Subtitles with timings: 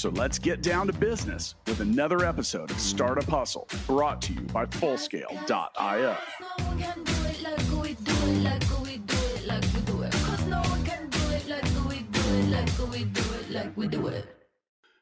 [0.00, 4.40] So let's get down to business with another episode of Startup Hustle brought to you
[4.40, 6.16] by Fullscale.io.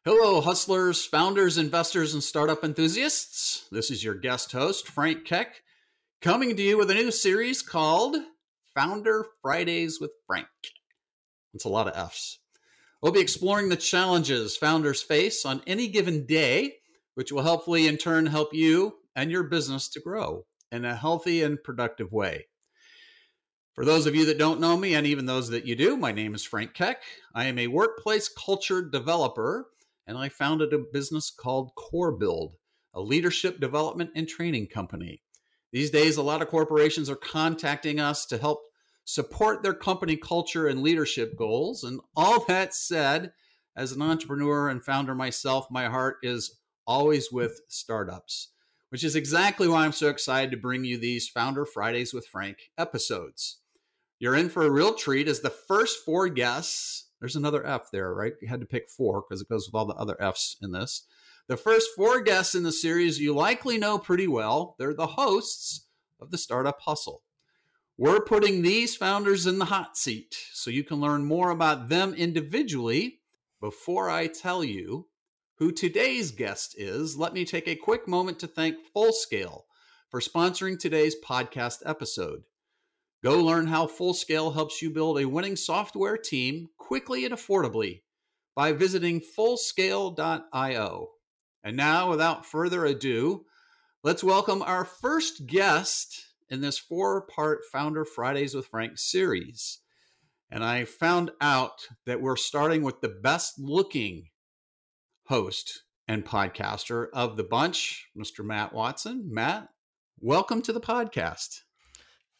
[0.04, 3.68] Hello, hustlers, founders, investors, and startup enthusiasts.
[3.70, 5.62] This is your guest host, Frank Keck,
[6.20, 8.16] coming to you with a new series called
[8.74, 10.48] Founder Fridays with Frank.
[11.54, 12.40] It's a lot of F's.
[13.00, 16.78] We'll be exploring the challenges founders face on any given day,
[17.14, 21.42] which will hopefully in turn help you and your business to grow in a healthy
[21.42, 22.46] and productive way.
[23.74, 26.10] For those of you that don't know me, and even those that you do, my
[26.10, 27.04] name is Frank Keck.
[27.32, 29.68] I am a workplace culture developer
[30.08, 32.54] and I founded a business called Core Build,
[32.94, 35.22] a leadership development and training company.
[35.70, 38.60] These days, a lot of corporations are contacting us to help
[39.08, 41.82] support their company culture and leadership goals.
[41.82, 43.32] And all that said,
[43.74, 48.50] as an entrepreneur and founder myself, my heart is always with startups,
[48.90, 52.58] which is exactly why I'm so excited to bring you these Founder Fridays with Frank
[52.76, 53.60] episodes.
[54.18, 58.14] You're in for a real treat as the first four guests there's another F there,
[58.14, 58.34] right?
[58.42, 61.04] You had to pick four because it goes with all the other F's in this.
[61.48, 64.76] The first four guests in the series you likely know pretty well.
[64.78, 65.86] They're the hosts
[66.20, 67.22] of the Startup Hustle.
[68.00, 72.14] We're putting these founders in the hot seat so you can learn more about them
[72.14, 73.18] individually.
[73.60, 75.08] Before I tell you
[75.56, 79.62] who today's guest is, let me take a quick moment to thank Fullscale
[80.10, 82.42] for sponsoring today's podcast episode.
[83.24, 88.02] Go learn how Fullscale helps you build a winning software team quickly and affordably
[88.54, 91.08] by visiting fullscale.io.
[91.64, 93.44] And now, without further ado,
[94.04, 99.80] let's welcome our first guest in this four part Founder Fridays with Frank series.
[100.50, 104.28] And I found out that we're starting with the best looking
[105.26, 108.44] host and podcaster of the bunch, Mr.
[108.44, 109.28] Matt Watson.
[109.30, 109.68] Matt,
[110.20, 111.60] welcome to the podcast.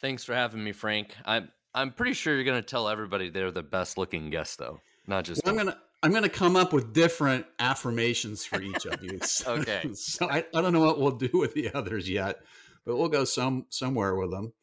[0.01, 1.15] Thanks for having me, Frank.
[1.25, 4.81] I'm I'm pretty sure you're going to tell everybody they're the best looking guest, though,
[5.07, 5.43] not just.
[5.45, 9.21] Well, I'm gonna I'm gonna come up with different affirmations for each of you.
[9.47, 9.83] Okay.
[9.95, 12.39] So I, I don't know what we'll do with the others yet,
[12.88, 14.54] but we'll go some somewhere with them.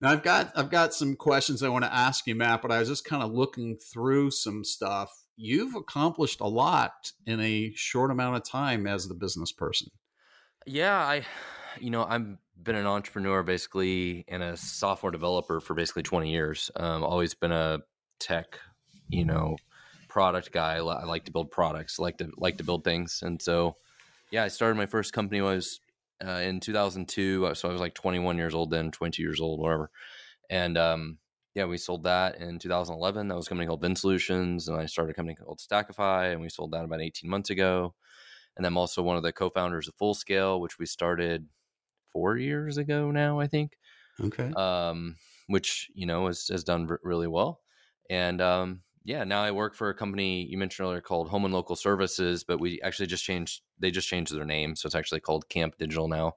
[0.00, 2.80] Now I've got I've got some questions I want to ask you, Matt, but I
[2.80, 5.10] was just kind of looking through some stuff.
[5.36, 9.88] You've accomplished a lot in a short amount of time as the business person.
[10.66, 11.24] Yeah, I
[11.78, 12.26] you know, I've
[12.60, 16.72] been an entrepreneur basically and a software developer for basically 20 years.
[16.74, 17.78] Um, always been a
[18.18, 18.58] tech,
[19.08, 19.56] you know,
[20.08, 20.78] product guy.
[20.78, 23.76] I like to build products, like to like to build things, and so
[24.32, 25.78] yeah, I started my first company i was
[26.24, 27.46] uh, in 2002.
[27.46, 29.90] Uh, so I was like 21 years old then, 22 years old, whatever,
[30.48, 31.18] and um,
[31.54, 33.28] yeah, we sold that in 2011.
[33.28, 36.48] That was a company called VinSolutions, and I started a company called Stackify, and we
[36.48, 37.94] sold that about 18 months ago.
[38.56, 41.46] And I'm also one of the co-founders of Full Scale, which we started
[42.12, 43.76] four years ago now, I think.
[44.20, 44.52] Okay.
[44.52, 45.16] Um,
[45.46, 47.60] which you know has has done r- really well,
[48.08, 51.54] and um, yeah, now I work for a company you mentioned earlier called Home and
[51.54, 53.62] Local Services, but we actually just changed.
[53.78, 56.34] They just changed their name, so it's actually called Camp Digital now.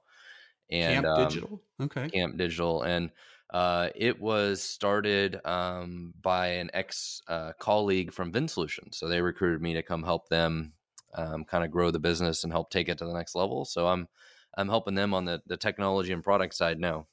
[0.70, 2.08] And Camp um, Digital, okay.
[2.08, 3.10] Camp Digital, and
[3.52, 8.94] uh, it was started um, by an ex uh, colleague from VinSolutions.
[8.94, 10.72] So they recruited me to come help them
[11.14, 13.64] um, kind of grow the business and help take it to the next level.
[13.64, 14.08] So I'm
[14.56, 17.06] I'm helping them on the the technology and product side now.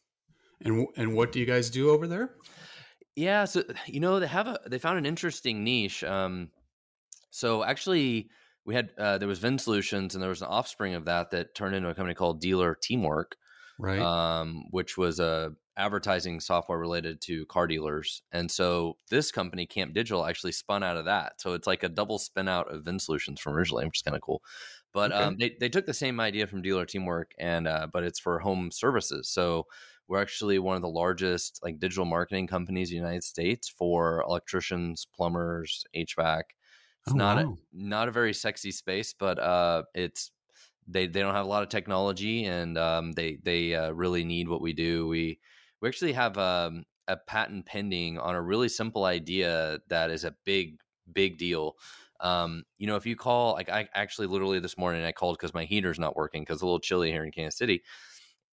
[0.64, 2.32] And and what do you guys do over there?
[3.16, 6.04] Yeah, so you know they have a they found an interesting niche.
[6.04, 6.50] Um,
[7.30, 8.30] so actually,
[8.66, 11.76] we had uh, there was VinSolutions, and there was an offspring of that that turned
[11.76, 13.36] into a company called Dealer Teamwork,
[13.80, 14.02] right?
[14.02, 18.22] Um, which was a advertising software related to car dealers.
[18.32, 21.40] And so this company, Camp Digital, actually spun out of that.
[21.40, 24.22] So it's like a double spin out of VinSolutions from originally, which is kind of
[24.22, 24.42] cool.
[24.94, 25.24] But okay.
[25.24, 28.40] um, they, they took the same idea from dealer teamwork and uh, but it's for
[28.40, 29.30] home services.
[29.30, 29.68] So
[30.12, 34.22] we're actually one of the largest like digital marketing companies in the United States for
[34.28, 36.42] electricians, plumbers, HVAC.
[37.06, 37.54] It's oh, not wow.
[37.54, 40.32] a not a very sexy space, but uh, it's
[40.86, 44.50] they they don't have a lot of technology and um, they they uh, really need
[44.50, 45.08] what we do.
[45.08, 45.40] We
[45.82, 50.36] we actually have um, a patent pending on a really simple idea that is a
[50.44, 50.76] big
[51.14, 51.78] big deal
[52.20, 55.56] um, you know, if you call, like I actually literally this morning I called because
[55.56, 57.82] my heater's not working because it's a little chilly here in Kansas City,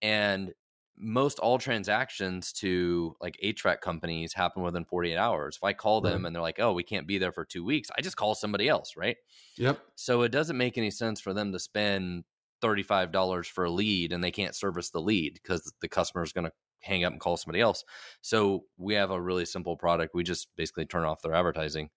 [0.00, 0.54] and
[0.98, 5.56] most all transactions to like HVAC companies happen within 48 hours.
[5.56, 6.26] If I call them Right.
[6.26, 8.68] and they're like, "Oh, we can't be there for 2 weeks." I just call somebody
[8.68, 9.16] else, right?
[9.56, 9.86] Yep.
[9.96, 12.24] So it doesn't make any sense for them to spend
[12.60, 16.44] $35 for a lead and they can't service the lead because the customer is going
[16.46, 17.84] to hang up and call somebody else.
[18.20, 20.14] So we have a really simple product.
[20.14, 21.90] We just basically turn off their advertising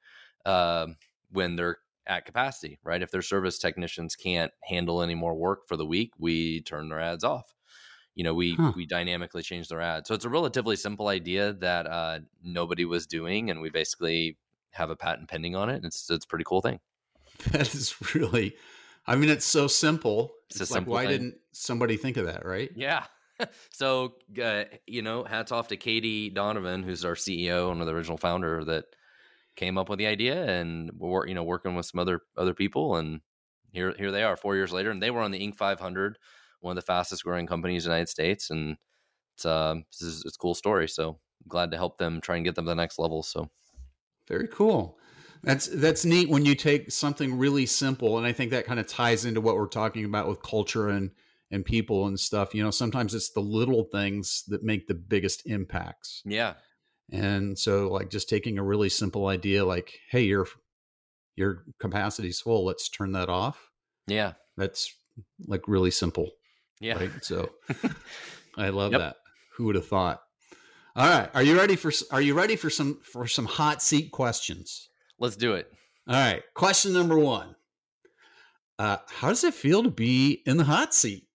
[0.45, 0.97] um,
[1.29, 1.77] when they're
[2.07, 3.01] at capacity, right?
[3.01, 6.99] If their service technicians can't handle any more work for the week, we turn their
[6.99, 7.53] ads off.
[8.15, 8.73] You know, we Huh.
[8.75, 10.07] we dynamically change their ads.
[10.07, 14.37] So it's a relatively simple idea that uh, nobody was doing, and we basically
[14.71, 15.83] have a patent pending on it.
[15.85, 16.79] It's it's a pretty cool thing.
[17.51, 18.55] That is really,
[19.07, 20.33] I mean, it's so simple.
[20.49, 21.09] It's a like, simple why thing.
[21.09, 22.69] didn't somebody think of that, right?
[22.75, 23.05] Yeah.
[23.71, 28.17] so, uh, you know, hats off to Katie Donovan, who's our CEO and the original
[28.17, 28.85] founder that
[29.55, 32.95] came up with the idea, and we're you know working with some other other people,
[32.95, 33.21] and
[33.71, 35.55] here here they are four years later, and they were on the Inc.
[35.55, 36.17] 500,
[36.61, 38.77] one of the fastest growing companies in the United States, and
[39.35, 40.89] it's um it's, it's a cool story.
[40.89, 43.23] So glad to help them try and get them to the next level.
[43.23, 43.51] So
[44.27, 44.97] Very cool.
[45.43, 48.87] That's that's neat when you take something really simple, and I think that kind of
[48.87, 51.11] ties into what we're talking about with culture and
[51.49, 52.53] and people and stuff.
[52.53, 56.25] You know, sometimes it's the little things that make the biggest impacts.
[56.25, 56.55] yeah,
[57.11, 60.47] And so, like, just taking a really simple idea, like, "Hey, your
[61.35, 62.65] your capacity's full.
[62.65, 63.71] Let's turn that off."
[64.07, 64.95] yeah, That's
[65.47, 66.31] like really simple.
[66.81, 66.97] Yeah.
[66.99, 67.11] Right.
[67.23, 67.51] So
[68.57, 68.99] I love Yep.
[68.99, 69.15] that.
[69.55, 70.21] Who would have thought?
[70.95, 71.29] All right.
[71.33, 74.89] Are you ready for are you ready for some for some hot seat questions?
[75.19, 75.71] Let's do it.
[76.07, 76.43] All right.
[76.55, 77.55] Question number 1.
[78.79, 81.27] Uh how does it feel to be in the hot seat?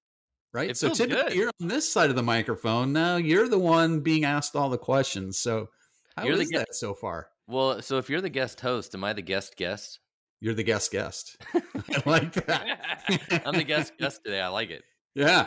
[0.52, 0.70] Right?
[0.70, 1.34] It so typically good.
[1.34, 2.92] you're on this side of the microphone.
[2.92, 5.38] Now you're the one being asked all the questions.
[5.38, 5.68] So
[6.16, 7.28] how You're the is that so far?
[7.46, 10.00] Well, so if you're the guest host, am I the guest guest?
[10.40, 11.36] You're the guest guest.
[11.54, 13.42] I like that.
[13.46, 14.40] I'm the guest guest today.
[14.40, 14.82] I like it.
[15.16, 15.46] Yeah.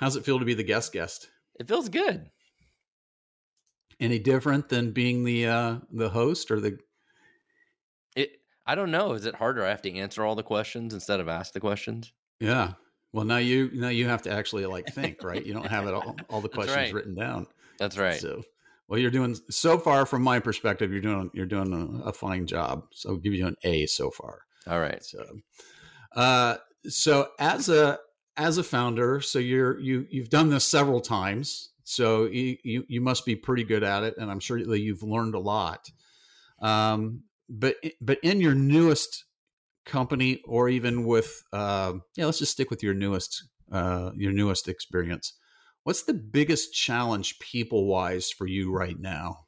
[0.00, 1.28] How's it feel to be the guest guest?
[1.60, 2.30] It feels good.
[4.00, 6.78] Any different than being the uh the host or the
[8.16, 8.30] It.
[8.64, 9.12] I don't know.
[9.12, 9.64] Is it harder?
[9.64, 12.12] I have to answer all the questions instead of ask the questions.
[12.40, 12.72] Yeah.
[13.12, 15.44] Well, now you now you have to actually like think, right?
[15.44, 16.94] You don't have it all, all the questions right.
[16.94, 17.46] written down.
[17.78, 18.20] That's right.
[18.20, 18.42] So,
[18.88, 20.90] well, you're doing so far from my perspective.
[20.90, 22.84] You're doing you're doing a, a fine job.
[22.92, 24.40] So, I'll give you an A so far.
[24.66, 25.04] all right.
[25.04, 25.24] So,
[26.14, 26.56] uh,
[26.86, 27.98] so as a
[28.38, 31.70] as a founder, so you're you you've done this several times.
[31.82, 35.02] So you you, you must be pretty good at it, and I'm sure that you've
[35.02, 35.90] learned a lot.
[36.62, 39.24] Um, but but in your newest
[39.84, 44.68] company, or even with uh, yeah, let's just stick with your newest uh, your newest
[44.68, 45.34] experience.
[45.82, 49.46] What's the biggest challenge people wise for you right now?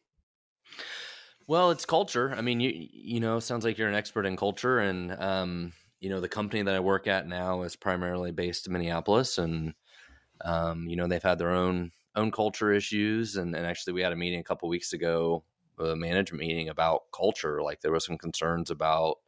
[1.46, 2.32] Well, it's culture.
[2.36, 6.10] I mean, you you know, sounds like you're an expert in culture, and um, you
[6.10, 9.74] know, the company that I work at now is primarily based in Minneapolis, and
[10.44, 14.12] um, you know, they've had their own own culture issues, and, and actually, we had
[14.12, 15.44] a meeting a couple weeks ago,
[15.78, 17.62] a management meeting about culture.
[17.62, 19.18] Like there were some concerns about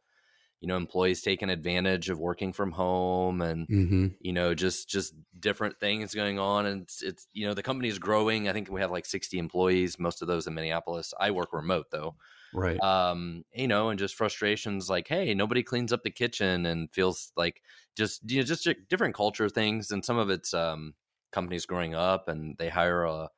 [0.61, 4.07] you know employees taking advantage of working from home and Mm-hmm.
[4.19, 7.89] you know just just different things going on and it's, it's you know the company
[7.89, 11.31] is growing i think we have like 60 employees most of those in minneapolis i
[11.31, 12.15] work remote though
[12.53, 12.83] Right.
[12.83, 17.31] um you know and just frustrations like hey nobody cleans up the kitchen and feels
[17.37, 17.61] like
[17.95, 20.93] just you know just different culture things and some of it's um
[21.31, 23.29] companies growing up and they hire a,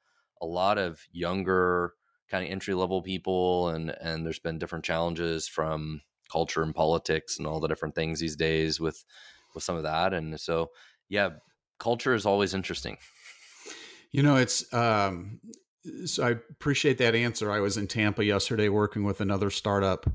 [0.41, 1.93] a lot of younger
[2.27, 6.01] kind of entry level people and and there's been different challenges from
[6.31, 9.05] culture and politics and all the different things these days with
[9.53, 10.71] with some of that and so
[11.09, 11.29] yeah
[11.77, 12.97] culture is always interesting
[14.11, 15.41] You know, it's um
[16.05, 17.51] so I appreciate that answer.
[17.51, 20.05] I was in Tampa yesterday working with another startup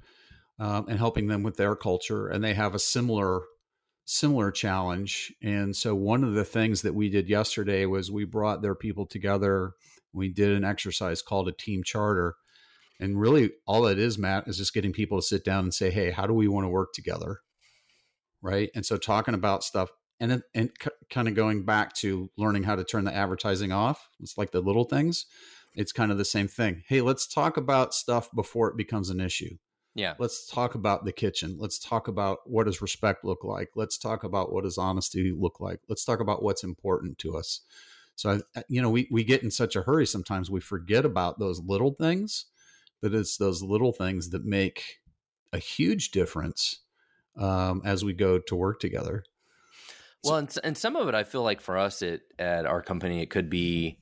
[0.58, 3.42] um, and helping them with their culture, and they have a similar
[4.04, 5.32] similar challenge.
[5.40, 9.06] And so one of the things that we did yesterday was we brought their people
[9.06, 9.72] together.
[10.12, 12.34] We did an exercise called a team charter.
[12.98, 15.90] And really all it is, Matt, is just getting people to sit down and say,
[15.90, 17.38] "Hey, how do we want to work together?"
[18.42, 18.70] Right?
[18.74, 22.64] And so talking about stuff and then, and c- kind of going back to learning
[22.64, 24.08] how to turn the advertising off.
[24.20, 25.26] It's like the little things.
[25.74, 26.82] It's kind of the same thing.
[26.86, 29.56] Hey, let's talk about stuff before it becomes an issue.
[29.94, 31.56] yeah Let's talk about the kitchen.
[31.58, 33.70] Let's talk about what does respect look like.
[33.76, 35.80] Let's talk about what does honesty look like.
[35.88, 37.60] Let's talk about what's important to us.
[38.16, 41.38] So, I, you know, we, we get in such a hurry sometimes we forget about
[41.38, 42.46] those little things,
[43.00, 44.98] but it's those little things that make
[45.52, 46.80] a huge difference
[47.36, 49.24] um, as we go to work together.
[50.22, 53.22] Well, and, and some of it, I feel like for us at, at our company,
[53.22, 54.00] it could be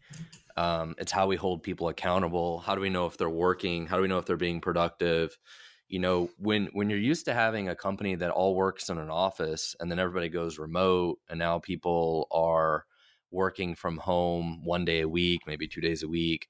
[0.59, 2.59] um, it's how we hold people accountable.
[2.59, 3.87] How do we know if they're working?
[3.87, 5.39] How do we know if they're being productive?
[5.87, 9.09] You know, when when you're used to having a company that all works in an
[9.09, 12.87] office and then everybody goes remote, and now people are
[13.31, 16.49] working from home one day a week, maybe two days a week,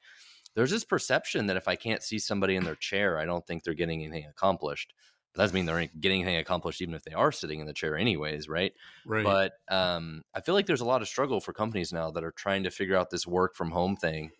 [0.55, 3.63] there's this perception that if I can't see somebody in their chair, I don't think
[3.63, 4.95] they're getting anything accomplished.
[5.33, 7.73] But that doesn't mean they're getting anything accomplished, even if they are sitting in the
[7.73, 8.73] chair, anyways, right?
[9.07, 9.25] Right.
[9.25, 12.33] But um, I feel like there's a lot of struggle for companies now that are
[12.33, 14.31] trying to figure out this work from home thing,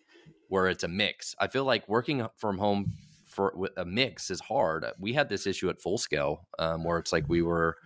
[0.47, 1.35] where it's a mix.
[1.39, 2.93] I feel like working from home
[3.27, 4.85] for a mix is hard.
[4.99, 7.77] We had this issue at Full Scale um, where it's like we were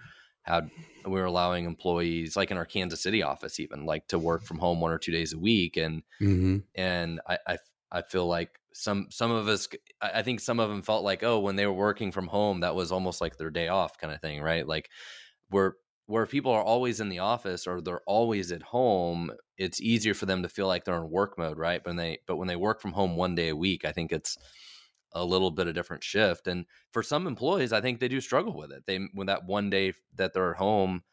[0.43, 0.69] had
[1.05, 4.57] we were allowing employees like in our Kansas City office even like to work from
[4.57, 6.57] home one or two days a week and mm-hmm.
[6.75, 7.57] and I, I
[7.91, 9.67] I feel like some some of us
[10.01, 12.75] I think some of them felt like oh when they were working from home that
[12.75, 14.89] was almost like their day off kind of thing right like
[15.49, 15.75] where
[16.05, 20.25] where people are always in the office or they're always at home it's easier for
[20.25, 22.55] them to feel like they're in work mode right but when they but when they
[22.55, 24.37] work from home one day a week I think it's
[25.13, 26.47] a little bit of different shift.
[26.47, 28.85] And for some employees, I think they do struggle with it.
[28.85, 31.03] They when that one day that they're at home,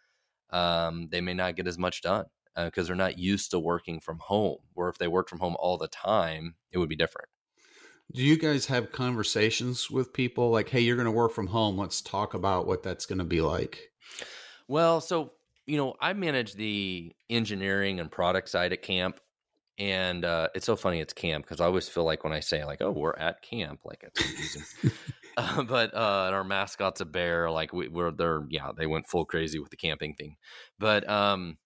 [0.50, 2.26] um, they may not get as much done
[2.56, 4.58] because uh, they're not used to working from home.
[4.74, 7.28] Or if they work from home all the time, it would be different.
[8.12, 11.78] Do you guys have conversations with people like, "Hey, you're going to work from home.
[11.78, 13.90] Let's talk about what that's going to be like"?
[14.68, 15.32] Well, so
[15.66, 19.20] you know, I manage the engineering and product side at camp
[19.80, 22.64] and uh, it's so funny it's camp because I always feel like when I say
[22.64, 24.92] like, "Oh, we're at camp," like it's confusing.
[25.38, 27.50] uh, but uh, our mascot's a bear.
[27.50, 30.36] Like we, are they're yeah, they went full crazy with the camping thing.
[30.78, 31.56] But um,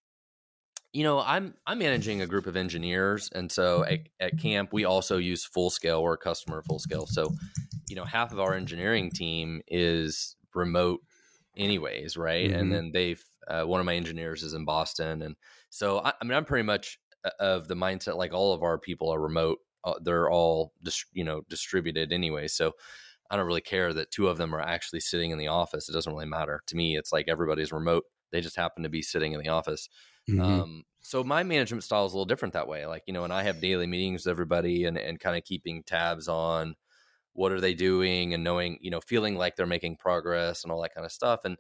[0.95, 4.85] you know, I'm I'm managing a group of engineers, and so at, at camp we
[4.85, 6.11] also use full scale.
[6.11, 7.31] A customer full scale, so
[7.89, 11.01] you know, half of our engineering team is remote,
[11.57, 12.49] anyways, right?
[12.49, 12.59] Mm-hmm.
[12.59, 15.37] And then they've uh, one of my engineers is in Boston, and
[15.69, 16.99] so I, I mean, I'm pretty much
[17.41, 21.25] of the mindset like all of our people are remote uh, they're all just you
[21.25, 22.49] know distributed anyway.
[22.49, 22.73] So
[23.31, 25.89] i don't really care that two of them are actually sitting in the office.
[25.89, 26.97] It doesn't really matter to me.
[26.97, 28.05] It's like everybody's remote.
[28.33, 29.89] They just happen to be sitting in the office
[30.29, 30.41] mm-hmm.
[30.41, 33.33] um, so my management style is a little different that way like you know and
[33.33, 36.75] i have daily meetings with everybody and, and kind of keeping tabs on
[37.33, 40.81] what are they doing and knowing you know feeling like they're making progress and all
[40.81, 41.57] that kind of stuff and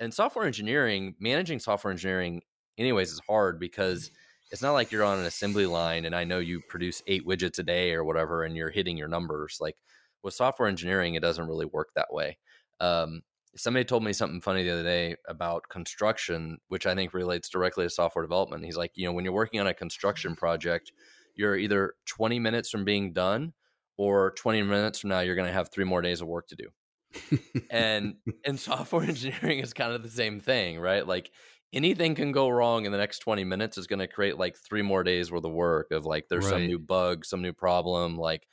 [0.00, 2.40] and software engineering managing software engineering
[2.78, 4.10] anyways is hard because
[4.50, 7.58] it's not like you're on an assembly line and I know you produce eight widgets
[7.58, 9.58] a day or whatever and you're hitting your numbers.
[9.60, 9.76] Like
[10.22, 12.38] with software engineering, it doesn't really work that way.
[12.80, 13.22] Um,
[13.56, 17.84] somebody told me something funny the other day about construction, which I think relates directly
[17.84, 18.64] to software development.
[18.64, 20.38] He's like, you know, when you're working on a construction mm-hmm.
[20.38, 20.92] project,
[21.34, 23.52] you're either 20 minutes from being done
[23.96, 26.56] or 20 minutes from now, you're going to have three more days of work to
[26.56, 27.38] do.
[27.70, 31.06] and and software engineering is kind of the same thing, right?
[31.06, 31.30] Like
[31.72, 34.82] anything can go wrong in the next 20 minutes is going to create like three
[34.82, 36.52] more days worth of work of like there's right.
[36.52, 38.46] some new bug some new problem like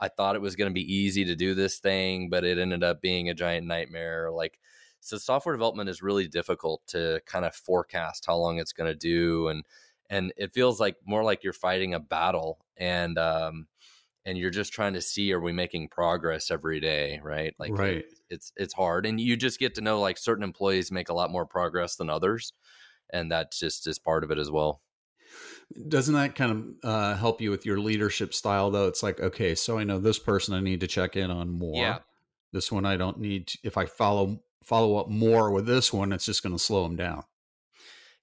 [0.00, 2.82] i thought it was going to be easy to do this thing but it ended
[2.82, 4.58] up being a giant nightmare like
[5.00, 8.96] so software development is really difficult to kind of forecast how long it's going to
[8.98, 9.64] do and
[10.10, 13.66] and it feels like more like you're fighting a battle and um
[14.26, 18.04] and you're just trying to see are we making progress every day right like right.
[18.30, 21.30] it's it's hard and you just get to know like certain employees make a lot
[21.30, 22.52] more progress than others
[23.12, 24.80] and that just is part of it as well
[25.88, 28.86] doesn't that kind of uh, help you with your leadership style though?
[28.86, 31.76] It's like okay so i know this person i need to check in on more.
[31.76, 31.98] Yeah.
[32.52, 36.12] this one i don't need to, if i follow follow up more with this one
[36.12, 37.24] it's just going to slow them down.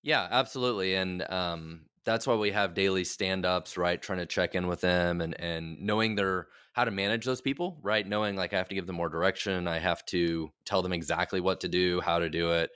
[0.01, 4.01] Yeah absolutely and um that's why we have daily stand-ups right?
[4.01, 7.77] Trying to check in with them and and knowing their how to manage those people
[7.81, 8.07] right?
[8.07, 11.41] Knowing like i have to give them more direction i have to tell them exactly
[11.41, 12.71] what to do how to do it.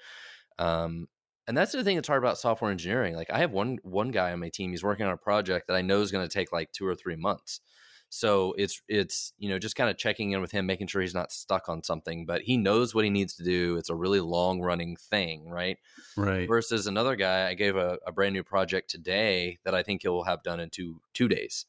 [0.57, 1.07] Um,
[1.47, 4.31] and that's the thing that's hard about software engineering like i have one one guy
[4.31, 6.51] on my team he's working on a project that i know is going to take
[6.51, 7.61] like two or three months
[8.09, 11.13] so it's it's you know just kind of checking in with him, making sure he's
[11.13, 13.77] not stuck on something, but he knows what he needs to do.
[13.77, 15.77] It's a really long running thing, right?
[16.15, 16.47] Right.
[16.47, 20.23] Versus another guy, I gave a, a brand new project today that I think he'll
[20.23, 21.65] have done in two two days.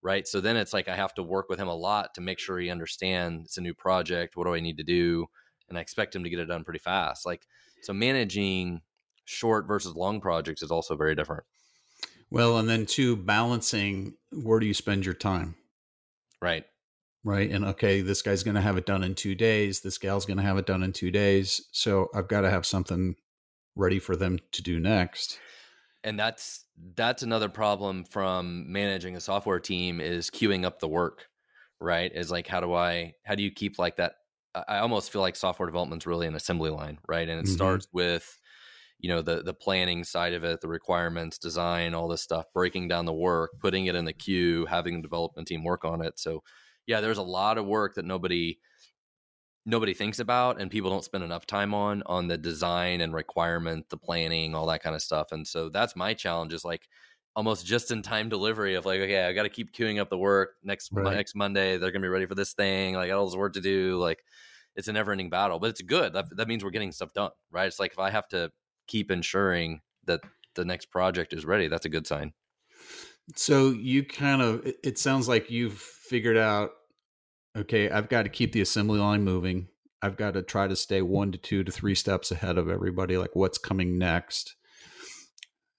[0.00, 0.28] Right.
[0.28, 2.60] So then it's like I have to work with him a lot to make sure
[2.60, 4.36] he understands it's a new project.
[4.36, 5.26] What do I need to do?
[5.68, 7.26] And I expect him to get it done pretty fast.
[7.26, 7.44] Like
[7.82, 8.82] so managing
[9.28, 11.44] short versus long projects is also very different.
[12.30, 15.54] Well, and then two, balancing where do you spend your time?
[16.40, 16.64] Right.
[17.24, 17.50] Right.
[17.50, 19.80] And okay, this guy's going to have it done in two days.
[19.80, 21.60] This gal's going to have it done in two days.
[21.72, 23.16] So I've got to have something
[23.76, 25.38] ready for them to do next.
[26.04, 31.26] And that's that's another problem from managing a software team is queuing up the work,
[31.80, 32.10] right?
[32.14, 34.14] Is like how do I how do you keep like that
[34.54, 37.28] I almost feel like software development's really an assembly line, right?
[37.28, 37.54] And it mm-hmm.
[37.54, 38.38] starts with
[38.98, 42.88] you know the the planning side of it the requirements design all this stuff breaking
[42.88, 46.18] down the work putting it in the queue having the development team work on it
[46.18, 46.42] so
[46.86, 48.58] yeah there's a lot of work that nobody
[49.66, 53.88] nobody thinks about and people don't spend enough time on on the design and requirement
[53.90, 56.88] the planning all that kind of stuff and so that's my challenge is like
[57.36, 60.18] almost just in time delivery of like, okay, I got to keep queuing up the
[60.18, 61.12] work next Right.
[61.12, 61.76] next Monday.
[61.76, 62.94] They're gonna be ready for this thing.
[62.94, 63.96] Like, I got all this work to do.
[63.96, 64.24] Like,
[64.74, 66.14] it's a never ending battle, but it's good.
[66.14, 67.66] That that means we're getting stuff done, right?
[67.68, 68.50] It's like if I have to
[68.88, 70.20] keep ensuring that
[70.54, 72.32] the next project is ready, that's a good sign.
[73.36, 76.70] So you kind of it, sounds like you've figured out
[77.56, 79.68] okay, I've got to keep the assembly line moving.
[80.00, 83.16] I've got to try to stay 1 to 2 to 3 steps ahead of everybody
[83.16, 84.54] like what's coming next.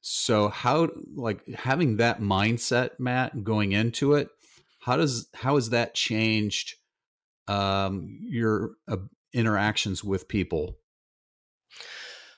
[0.02, 4.30] So how like having that mindset Matt going into it,
[4.82, 6.76] how does how has that changed
[7.48, 8.98] um your uh,
[9.34, 10.78] interactions with people?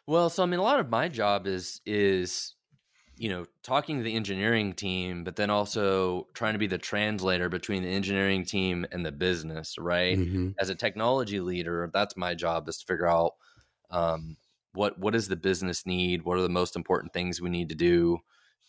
[0.08, 2.56] Well, so I mean, a lot of my job is is
[3.18, 7.50] you know talking to the engineering team, but then also trying to be the translator
[7.50, 10.20] between the engineering team and the business, right?
[10.20, 10.54] Mhm.
[10.62, 13.34] As a technology leader, that's my job is to figure out
[13.92, 14.38] um,
[14.74, 17.76] what what does the business need, what are the most important things we need to
[17.76, 18.20] do,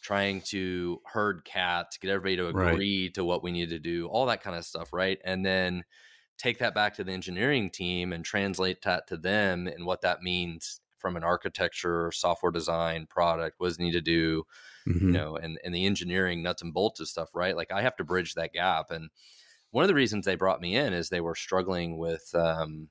[0.02, 2.82] trying to herd cats, get everybody to Right.
[2.82, 5.20] agree to what we need to do, all that kind of stuff, right?
[5.24, 5.84] And then
[6.38, 10.22] take that back to the engineering team and translate that to them and what that
[10.22, 14.44] means from an architecture, software design, product, what does need to do,
[14.86, 15.12] Mhm.
[15.12, 17.56] you know, and, and the engineering nuts and bolts of stuff, right?
[17.56, 18.90] Like I have to bridge that gap.
[18.90, 19.10] And
[19.70, 22.90] one of the reasons they brought me in is they were struggling with um,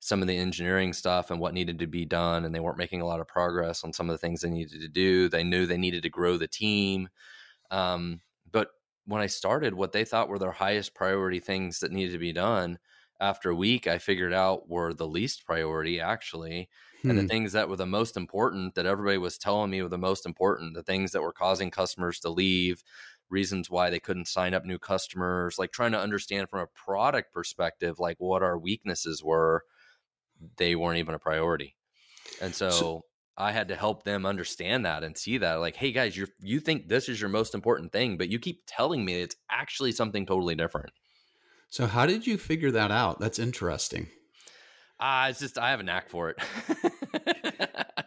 [0.00, 2.44] some of the engineering stuff and what needed to be done.
[2.44, 4.80] And they weren't making a lot of progress on some of the things they needed
[4.80, 5.28] to do.
[5.28, 7.08] They knew they needed to grow the team.
[7.70, 8.70] Um, but
[9.06, 12.32] when I started, what they thought were their highest priority things that needed to be
[12.32, 12.78] done,
[13.20, 16.70] after a week, I figured out were the least priority actually
[17.06, 17.28] and the Hmm.
[17.30, 20.74] things that were the most important that everybody was telling me were the most important
[20.74, 22.82] the things that were causing customers to leave
[23.30, 27.32] reasons why they couldn't sign up new customers like trying to understand from a product
[27.32, 29.64] perspective like what our weaknesses were
[30.56, 31.76] they weren't even a priority
[32.40, 33.04] and so, So-
[33.36, 36.60] i had to help them understand that and see that like hey guys you you
[36.60, 40.26] think this is your most important thing but you keep telling me it's actually something
[40.26, 40.92] totally different
[41.70, 43.20] So how did you figure that out?
[43.20, 44.08] That's interesting.
[45.00, 46.38] Ah, it's just I have a knack for it.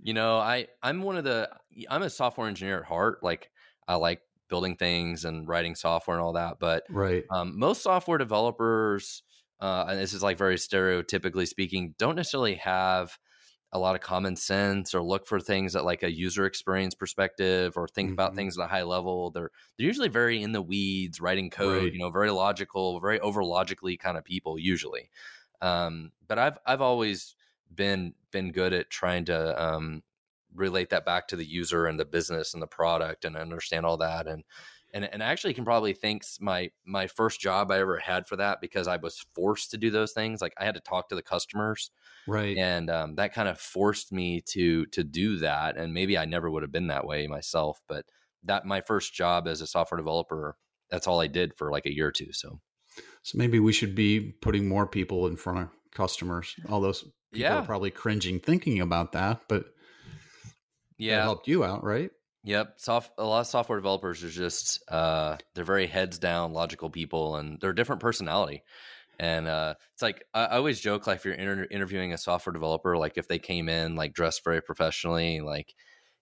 [0.00, 1.50] you know, I I'm one of the
[1.88, 3.22] I'm a software engineer at heart.
[3.22, 3.50] Like
[3.86, 6.58] I like building things and writing software and all that.
[6.58, 7.24] But Right.
[7.30, 9.22] um, most software developers,
[9.60, 13.18] uh, and this is like very stereotypically speaking, don't necessarily have
[13.74, 17.74] a lot of common sense or look for things at like a user experience perspective
[17.76, 18.36] or think about Mhm.
[18.36, 19.30] things at a high level.
[19.30, 21.92] They're they're usually very in the weeds, writing code.
[21.92, 21.94] Right.
[21.94, 25.10] You know, very logical, very over logically kind of people usually.
[25.62, 27.36] Um, but I've I've always
[27.74, 30.02] been been good at trying to um,
[30.54, 33.96] relate that back to the user and the business and the product and understand all
[33.98, 34.44] that and
[34.94, 38.36] and and I actually can probably think my my first job I ever had for
[38.36, 41.14] that because I was forced to do those things like I had to talk to
[41.14, 41.90] the customers
[42.26, 42.60] Right.
[42.60, 46.50] and um, that kind of forced me to to do that and maybe I never
[46.50, 48.06] would have been that way myself but
[48.44, 50.58] that my first job as a software developer
[50.90, 52.60] that's all I did for like a year or two so
[53.22, 56.56] So maybe we should be putting more people in front of customers.
[56.68, 57.58] All those people Yeah.
[57.58, 59.74] are probably cringing thinking about that, but
[60.98, 62.10] yeah helped you out, right?
[62.44, 63.12] Yep, soft.
[63.18, 67.60] A lot of software developers are just uh, they're very heads down, logical people, and
[67.60, 68.64] they're a different personality.
[69.18, 72.52] And uh, it's like I, I always joke, like if you're inter- interviewing a software
[72.54, 75.74] developer, like if they came in like dressed very professionally, like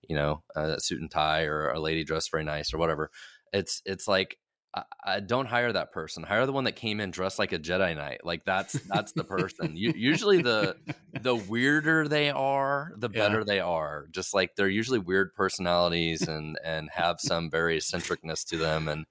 [0.08, 3.10] you know, a suit and tie, or a lady dressed very nice, or whatever.
[3.52, 4.38] It's it's like
[4.74, 6.22] I, I don't hire that person.
[6.22, 8.20] Hire the one that came in dressed like a Jedi Knight.
[8.24, 9.76] Like that's that's the person.
[9.76, 10.76] U- usually the
[11.22, 13.18] the weirder they are, the Yeah.
[13.28, 14.06] better they are.
[14.12, 19.06] Just like they're usually weird personalities and and have some very eccentricness to them and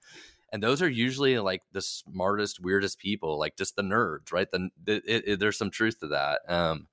[0.52, 4.70] and those are usually like the smartest weirdest people like just the nerds right the,
[4.86, 6.88] it, it- there's some truth to that um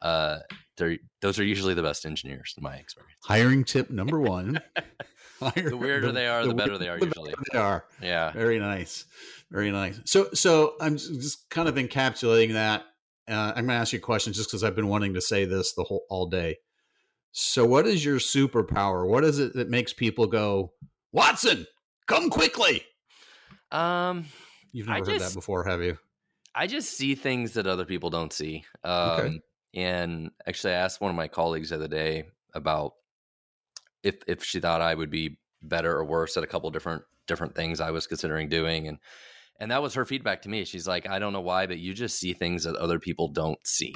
[0.00, 0.38] uh
[0.78, 4.60] they're those are usually the best engineers in my experience Hiring tip number one.
[5.40, 7.84] Hire- the weirder they are the, better they are the usually They are.
[8.00, 9.04] yeah Very nice.
[9.50, 10.00] Very nice.
[10.04, 12.82] So, so I'm just kind of encapsulating that.
[13.28, 15.44] Uh, I'm going to ask you a question just because I've been wanting to say
[15.44, 16.56] this the whole all day.
[17.32, 19.06] So, what is your superpower?
[19.08, 20.72] What is it that makes people go,
[21.12, 21.66] Watson,
[22.06, 22.82] come quickly?
[23.70, 24.26] um
[24.72, 25.98] You've I never heard just- that before, have you?
[26.54, 28.64] I just see things that other people don't see.
[28.84, 29.40] Um, Okay.
[29.74, 32.92] And actually, I asked one of my colleagues the other day about
[34.04, 37.54] if if she thought I would be better or worse at a couple different different
[37.54, 38.98] things I was considering doing, and
[39.60, 40.64] and that was her feedback to me.
[40.64, 43.58] She's like, I don't know why, but you just see things that other people don't
[43.64, 43.94] see.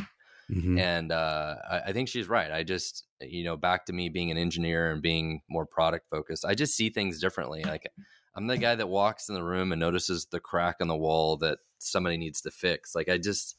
[0.51, 0.81] Mhm.
[0.81, 2.51] And uh, I, I think she's right.
[2.51, 6.45] I just, you know, back to me being an engineer and being more product focused,
[6.45, 7.63] I just see things differently.
[7.65, 7.87] Like
[8.35, 11.37] I'm the guy that walks in the room and notices the crack on the wall
[11.39, 12.95] that somebody needs to fix.
[12.95, 13.57] Like I just,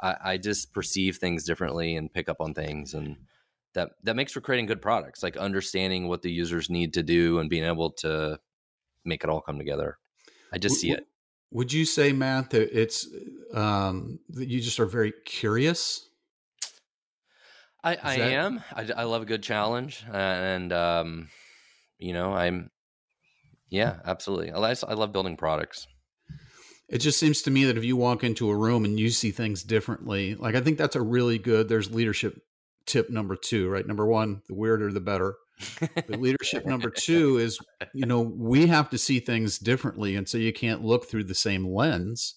[0.00, 2.94] I, I just perceive things differently and pick up on things.
[2.94, 3.16] And
[3.74, 7.38] that that makes for creating good products, like understanding what the users need to do
[7.38, 8.38] and being able to
[9.04, 9.98] make it all come together.
[10.52, 11.06] I just see it.
[11.52, 13.08] Would you say, Matt, that it's
[13.54, 16.08] um, that you just are very curious?
[17.82, 18.32] I, I that...
[18.32, 18.62] am.
[18.74, 21.28] I, I love a good challenge, and um,
[21.98, 22.70] you know, I'm.
[23.68, 24.50] Yeah, absolutely.
[24.50, 25.86] I, I love building products.
[26.88, 29.30] It just seems to me that if you walk into a room and you see
[29.30, 31.68] things differently, like I think that's a really good.
[31.68, 32.42] There's leadership
[32.86, 33.86] tip number two, right?
[33.86, 35.36] Number one, the weirder the better.
[35.80, 37.58] but leadership number two is,
[37.92, 41.34] you know, we have to see things differently, and so you can't look through the
[41.34, 42.34] same lens.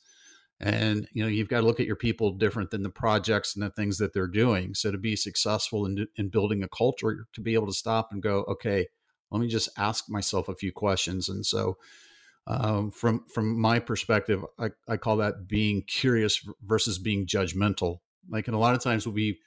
[0.60, 3.64] And you know, you've got to look at your people different than the projects and
[3.64, 4.74] the things that they're doing.
[4.74, 8.22] So to be successful in in building a culture, to be able to stop and
[8.22, 8.88] go, okay,
[9.34, 11.28] let me just ask myself a few questions.
[11.28, 11.78] And so,
[12.46, 17.98] um, from from my perspective, I, I call that being curious versus being judgmental.
[18.30, 19.40] Like, and a lot of times we'll be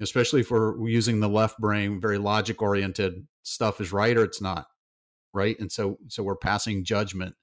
[0.00, 4.40] especially if we're using the left brain, very logic oriented stuff is right or it's
[4.40, 4.66] not,
[5.32, 5.58] right?
[5.58, 7.34] And so so we're passing judgment.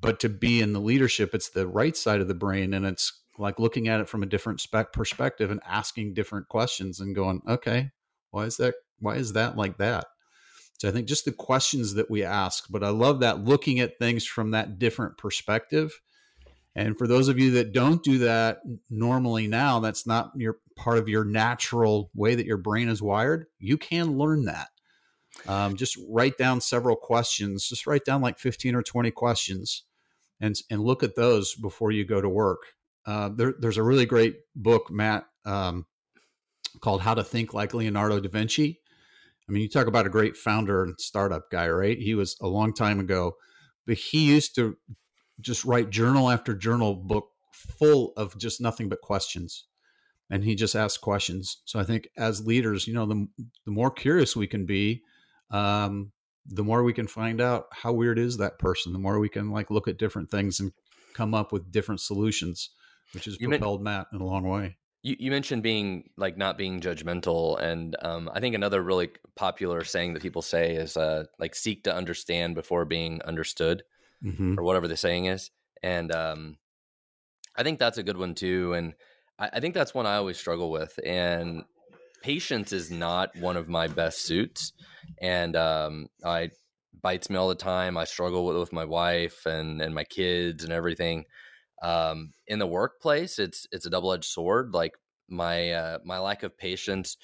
[0.00, 3.22] But to be in the leadership, it's the right side of the brain, and it's
[3.38, 7.40] like looking at it from a different spec perspective and asking different questions and going,
[7.48, 7.90] okay,
[8.30, 8.74] why is that?
[9.00, 10.06] Why is that like that?
[10.78, 13.98] So I think just the questions that we ask, but I love that looking at
[13.98, 16.00] things from that different perspective
[16.76, 18.58] and for those of you that don't do that
[18.90, 23.46] normally now, that's not your part of your natural way that your brain is wired.
[23.58, 24.68] You can learn that.
[25.46, 27.68] Um, just write down several questions.
[27.68, 29.84] Just write down like 15 or 20 questions
[30.40, 32.62] and, and look at those before you go to work.
[33.06, 35.86] Uh, there, there's a really great book, Matt, um,
[36.80, 38.80] called How to Think Like Leonardo da Vinci.
[39.48, 41.98] I mean, you talk about a great founder and startup guy, right?
[41.98, 43.36] He was a long time ago,
[43.86, 44.76] but he used to
[45.40, 49.64] just write journal after journal book full of just nothing but questions.
[50.30, 51.58] And he just asks questions.
[51.64, 53.28] So i think as leaders you know the,
[53.64, 55.02] the more curious we can be
[55.50, 56.12] um,
[56.46, 58.92] the more we can find out how weird is that person.
[58.92, 60.72] The more we can like look at different things and
[61.14, 62.70] come up with different solutions
[63.12, 64.76] which has you propelled matt in a long way.
[65.02, 67.60] You, you mentioned being like not being judgmental.
[67.60, 71.84] And um, i think another really popular saying that people say is uh, like seek
[71.84, 73.84] to understand before being understood
[74.24, 74.58] mm-hmm.
[74.58, 75.50] or whatever the saying is.
[75.82, 76.56] And um,
[77.56, 78.72] I think that's a good one too.
[78.72, 78.94] And
[79.38, 80.98] I, I think that's one I always struggle with.
[81.04, 81.64] And
[82.22, 84.72] patience is not one of my best suits.
[85.20, 86.50] And um, I
[87.02, 87.96] bites me all the time.
[87.96, 91.24] I struggle with, with my wife and, and my kids and everything.
[91.82, 94.72] Um, in the workplace, it's it's a double edged sword.
[94.72, 94.92] Like
[95.28, 97.16] my uh, my lack of patience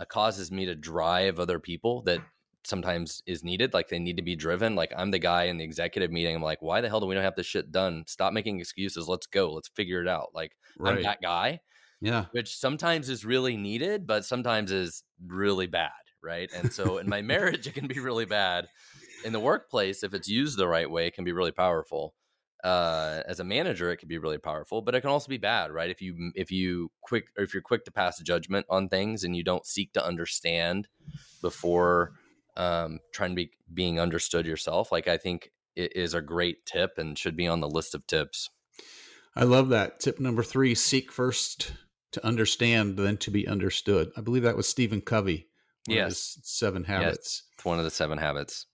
[0.00, 2.20] uh, causes me to drive other people that
[2.68, 3.74] sometimes is needed.
[3.74, 4.74] Like they need to be driven.
[4.74, 6.36] Like I'm the guy in the executive meeting.
[6.36, 8.04] I'm like, why the hell do we not have this shit done?
[8.06, 9.08] Stop making excuses.
[9.08, 9.52] Let's go.
[9.52, 10.30] Let's figure it out.
[10.34, 10.96] Like right.
[10.96, 11.60] I'm that guy.
[12.00, 12.26] Yeah.
[12.32, 15.90] Which sometimes is really needed, but sometimes is really bad.
[16.22, 16.50] Right.
[16.54, 18.68] And so in my marriage, it can be really bad.
[19.24, 22.14] In the workplace, if it's used the right way, it can be really powerful.
[22.62, 25.70] Uh, as a manager, it can be really powerful, but it can also be bad,
[25.70, 25.90] right?
[25.90, 29.36] If you if you quick or if you're quick to pass judgment on things and
[29.36, 30.88] you don't seek to understand
[31.40, 32.14] before
[32.58, 36.98] um, trying to be being understood yourself, like I think it is a great tip
[36.98, 38.50] and should be on the list of tips.
[39.36, 40.00] I love that.
[40.00, 41.72] Tip number three seek first
[42.12, 44.10] to understand, then to be understood.
[44.16, 45.46] I believe that was Stephen Covey.
[45.86, 46.38] Yes.
[46.42, 47.44] Seven habits.
[47.56, 48.66] Yes, one of the seven habits.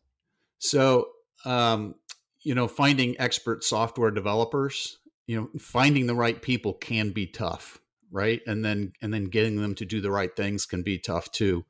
[0.59, 1.09] So,
[1.45, 1.97] um,
[2.43, 7.79] you know, finding expert software developers, you know, finding the right people can be tough,
[8.11, 8.41] right?
[8.47, 11.65] And then, and then getting them to do the right things can be tough too.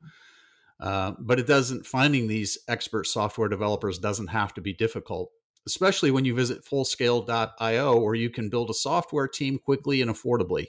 [0.79, 5.31] Uh, but it doesn't finding these expert software developers doesn't have to be difficult
[5.67, 10.67] especially when you visit fullscale.io where you can build a software team quickly and affordably.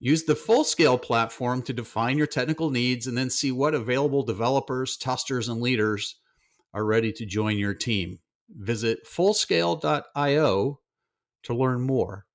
[0.00, 4.96] Use the fullscale platform to define your technical needs and then see what available developers
[4.96, 6.16] testers and leaders
[6.74, 8.18] are ready to join your team.
[8.50, 10.80] Visit fullscale.io
[11.44, 12.26] to learn more.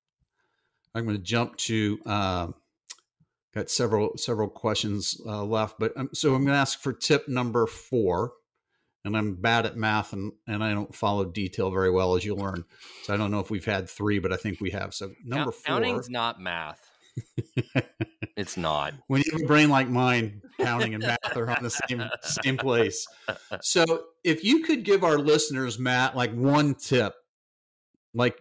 [0.94, 2.54] I'm going to jump to um,
[3.54, 7.28] got several several questions uh, left, but um, so I'm going to ask for tip
[7.28, 8.32] number four.
[9.02, 12.34] And I'm bad at math and, and I don't follow detail very well, as you
[12.34, 12.66] learn.
[13.04, 14.92] So I don't know if we've had three, but I think we have.
[14.92, 15.62] So number four.
[15.64, 16.86] Counting's not math.
[18.36, 18.94] it's not.
[19.06, 22.56] When you have a brain like mine, counting and math are on the same same
[22.56, 23.06] place.
[23.62, 27.14] So if you could give our listeners, Matt, like one tip,
[28.14, 28.38] like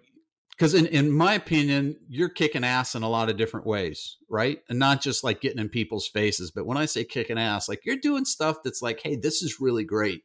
[0.59, 4.59] because in, in my opinion you're kicking ass in a lot of different ways right
[4.69, 7.85] and not just like getting in people's faces but when i say kicking ass like
[7.85, 10.23] you're doing stuff that's like hey this is really great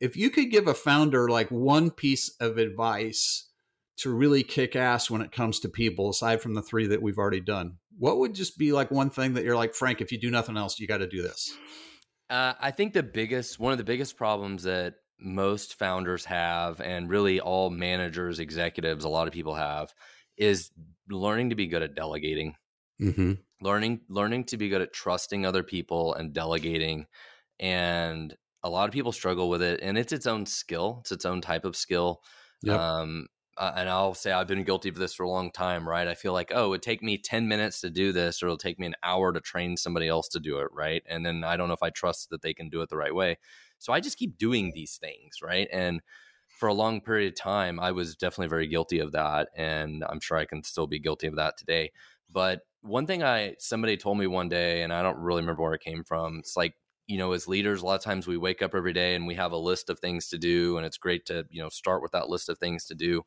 [0.00, 3.48] if you could give a founder like one piece of advice
[3.98, 7.18] to really kick ass when it comes to people, aside from the three that we've
[7.18, 10.18] already done, what would just be like one thing that you're like, Frank, if you
[10.18, 11.54] do nothing else, you got to do this?
[12.28, 17.08] Uh, I think the biggest, one of the biggest problems that most founders have, and
[17.08, 19.92] really all managers, executives, a lot of people have,
[20.36, 20.70] is
[21.08, 22.54] learning to be good at delegating.
[23.00, 23.32] Mm-hmm.
[23.60, 27.06] Learning, learning to be good at trusting other people and delegating.
[27.60, 30.98] And a lot of people struggle with it, and it's its own skill.
[31.00, 32.22] It's its own type of skill.
[32.62, 32.78] Yep.
[32.78, 33.26] Um,
[33.58, 36.08] uh, and I'll say I've been guilty of this for a long time, right?
[36.08, 38.56] I feel like, oh, it would take me 10 minutes to do this, or it'll
[38.56, 41.02] take me an hour to train somebody else to do it, right?
[41.06, 43.14] And then I don't know if I trust that they can do it the right
[43.14, 43.38] way.
[43.82, 45.68] So I just keep doing these things, right?
[45.72, 46.00] And
[46.58, 49.48] for a long period of time, I was definitely very guilty of that.
[49.56, 51.90] And I'm sure I can still be guilty of that today.
[52.30, 55.74] But one thing I, somebody told me one day, and I don't really remember where
[55.74, 56.74] it came from, it's like,
[57.08, 59.34] you know, as leaders, a lot of times we wake up every day and we
[59.34, 62.12] have a list of things to do, and it's great to, you know, start with
[62.12, 63.22] that list of things to do.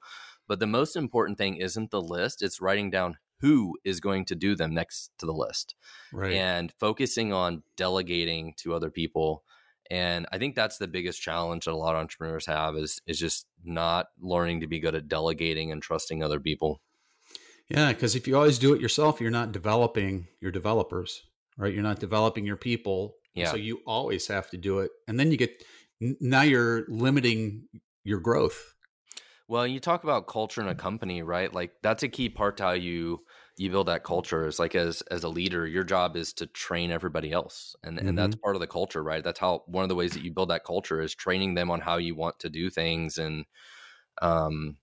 [0.47, 4.35] But the most important thing isn't the list, it's writing down who is going to
[4.35, 5.75] do them next to the list.
[6.13, 6.35] Right.
[6.35, 9.43] And focusing on delegating to other people.
[9.91, 13.19] And I think that's the biggest challenge that a lot of entrepreneurs have is is
[13.19, 16.81] just not learning to be good at delegating and trusting other people.
[17.69, 21.23] Yeah, because if you always do it yourself, you're not developing your developers,
[21.57, 21.73] right?
[21.73, 23.51] You're not developing your people yeah.
[23.51, 24.91] So you always have to do it.
[25.07, 25.63] And then you get,
[25.99, 27.67] now you're limiting
[28.03, 28.73] your growth.
[29.47, 31.53] Well, you talk about culture in a company, right?
[31.53, 33.19] Like that's a key part to how you
[33.57, 34.47] you build that culture.
[34.47, 38.07] Is like as as a leader, your job is to train everybody else, and mm-hmm.
[38.07, 38.41] and that's mm-hmm.
[38.41, 39.23] part of the culture, right?
[39.23, 41.81] That's how one of the ways that you build that culture is training them on
[41.81, 43.45] how you want to do things, and
[44.21, 44.77] um,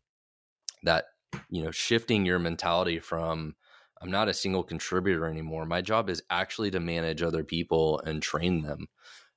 [0.83, 1.07] that
[1.51, 3.55] you know shifting your mentality from
[4.03, 5.65] I'm not a single contributor anymore.
[5.65, 8.89] My job is actually to manage other people and train them.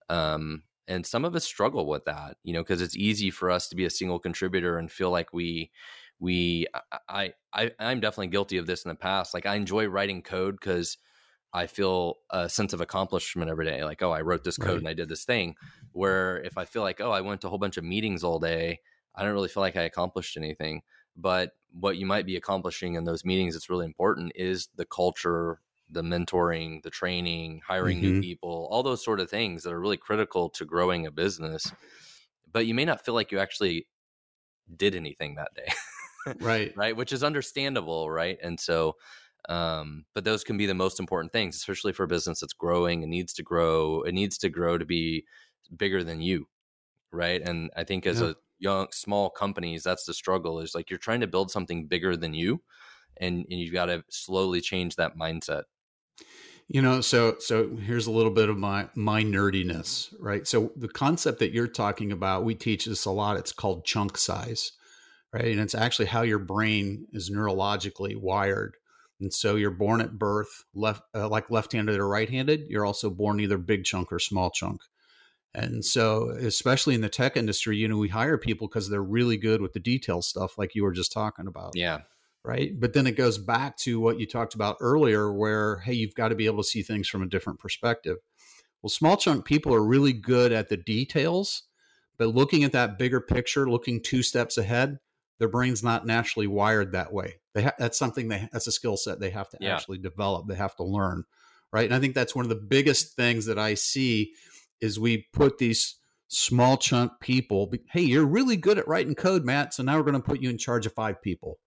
[0.09, 3.69] Um, and some of us struggle with that, you know, because it's easy for us
[3.69, 5.71] to be a single contributor and feel like we,
[6.19, 6.67] we,
[7.09, 9.33] I, I, I'm definitely guilty of this in the past.
[9.33, 10.97] Like I enjoy writing code because
[11.53, 13.83] I feel a sense of accomplishment every day.
[13.83, 14.77] Like, oh, I wrote this code right.
[14.77, 15.55] and I did this thing.
[15.91, 18.39] Where if I feel like, oh, I went to a whole bunch of meetings all
[18.39, 18.79] day,
[19.15, 20.81] I don't really feel like I accomplished anything.
[21.15, 25.59] But what you might be accomplishing in those meetings that's really important is the culture
[25.89, 28.13] the mentoring the training hiring mm-hmm.
[28.13, 31.71] new people all those sort of things that are really critical to growing a business
[32.51, 33.87] but you may not feel like you actually
[34.75, 35.67] did anything that day
[36.39, 36.73] right.
[36.77, 36.95] right?
[36.95, 38.37] Which is understandable right?
[38.41, 38.95] And so
[39.47, 43.03] um, but those can be the most important things especially for a business that's growing
[43.03, 45.25] and needs to grow it needs to grow to be
[45.75, 46.47] bigger than you
[47.11, 47.41] right?
[47.41, 48.29] And i think as yeah.
[48.29, 52.15] a young small companies that's the struggle is like you're trying to build something bigger
[52.15, 52.61] than you
[53.17, 55.63] and, and you've got to slowly change that mindset.
[56.67, 60.47] You know so so here's a little bit of my my nerdiness right?
[60.47, 64.17] So the concept that you're talking about we teach this a lot it's called chunk
[64.17, 64.71] size
[65.35, 68.75] right and it's actually how your brain is neurologically wired
[69.19, 73.39] and so you're born at birth left uh, like left-handed or right-handed you're also born
[73.39, 74.81] either big chunk or small chunk
[75.55, 79.37] and so, especially in the tech industry, you know, we hire people because they're really
[79.37, 81.71] good with the detail stuff, like you were just talking about.
[81.75, 82.01] Yeah.
[82.43, 82.77] Right.
[82.77, 86.27] But then it goes back to what you talked about earlier, where, hey, you've got
[86.27, 88.17] to be able to see things from a different perspective.
[88.81, 91.63] Well, small chunk people are really good at the details,
[92.17, 94.99] but looking at that bigger picture, looking two steps ahead,
[95.39, 97.35] their brain's not naturally wired that way.
[97.53, 99.75] They ha- that's something they that's a skill set they have to yeah.
[99.75, 100.47] actually develop.
[100.47, 101.23] They have to learn,
[101.71, 101.85] right?
[101.85, 104.33] And I think that's one of the biggest things that I see
[104.81, 105.95] is we put these
[106.27, 110.15] small chunk people hey you're really good at writing code matt so now we're going
[110.15, 111.59] to put you in charge of five people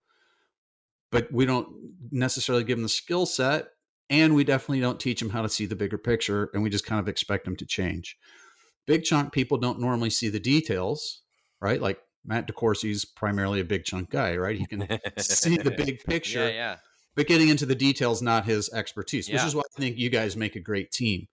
[1.12, 1.68] but we don't
[2.10, 3.68] necessarily give them the skill set
[4.10, 6.84] and we definitely don't teach them how to see the bigger picture and we just
[6.84, 8.16] kind of expect them to change
[8.86, 11.22] big chunk people don't normally see the details
[11.60, 12.50] right like matt
[12.84, 14.86] is primarily a big chunk guy right he can
[15.18, 16.76] see the big picture yeah, yeah.
[17.14, 19.36] but getting into the details not his expertise yeah.
[19.36, 21.26] which is why i think you guys make a great team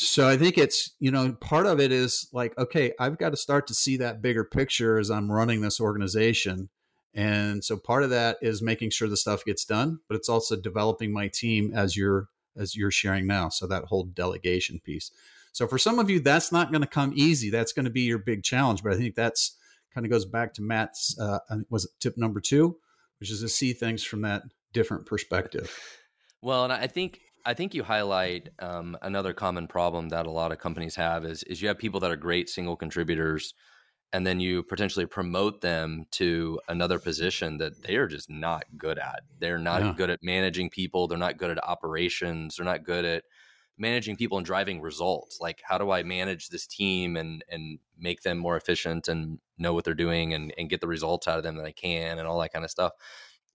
[0.00, 3.36] so I think it's, you know, part of it is like, okay, I've got to
[3.36, 6.68] start to see that bigger picture as I'm running this organization.
[7.14, 10.56] And so part of that is making sure the stuff gets done, but it's also
[10.56, 13.48] developing my team as you're as you're sharing now.
[13.48, 15.10] So that whole delegation piece.
[15.52, 17.50] So for some of you, that's not going to come easy.
[17.50, 18.82] That's going to be your big challenge.
[18.82, 19.56] But I think that's
[19.94, 21.38] kind of goes back to Matt's uh,
[21.70, 22.76] was it tip number two,
[23.20, 25.76] which is to see things from that different perspective.
[26.42, 30.52] Well, and I think I think you highlight um, another common problem that a lot
[30.52, 33.54] of companies have is is you have people that are great single contributors,
[34.12, 38.98] and then you potentially promote them to another position that they are just not good
[38.98, 39.22] at.
[39.38, 39.94] They're not yeah.
[39.96, 41.08] good at managing people.
[41.08, 42.56] They're not good at operations.
[42.56, 43.24] They're not good at
[43.78, 45.38] managing people and driving results.
[45.40, 49.72] Like, how do I manage this team and and make them more efficient and know
[49.72, 52.26] what they're doing and and get the results out of them that I can and
[52.26, 52.92] all that kind of stuff.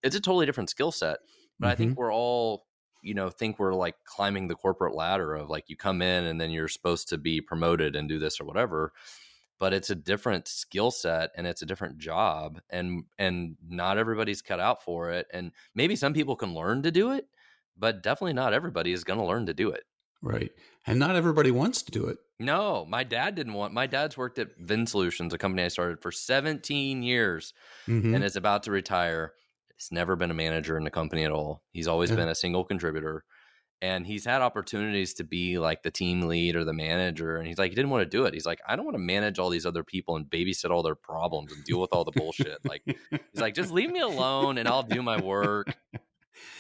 [0.02, 1.18] It's a totally different skill set.
[1.60, 1.72] But mm-hmm.
[1.72, 2.00] I think mm-hmm.
[2.00, 2.66] we're all
[3.04, 6.40] you know think we're like climbing the corporate ladder of like you come in and
[6.40, 8.94] then you're supposed to be promoted and do this or whatever
[9.60, 14.42] but it's a different skill set and it's a different job and and not everybody's
[14.42, 17.28] cut out for it and maybe some people can learn to do it
[17.78, 19.84] but definitely not everybody is going to learn to do it
[20.24, 20.52] right.
[20.88, 22.18] And not everybody wants to do it.
[22.40, 26.12] No my dad didn't want my dad's worked at VinSolutions a company i started for
[26.12, 27.54] 17 years
[27.88, 28.16] mm-hmm.
[28.16, 29.34] and is about to retire.
[29.76, 31.62] He's never been a manager in the company at all.
[31.72, 32.18] He's always yeah.
[32.18, 33.24] been a single contributor.
[33.82, 37.58] And he's had opportunities to be like the team lead or the manager and he's
[37.58, 38.34] like he didn't want to do it.
[38.34, 40.96] He's like i don't want to manage all these other people and babysit all their
[40.96, 42.60] problems and deal with all the bullshit.
[42.66, 45.76] Like he's like just leave me alone and i'll do my work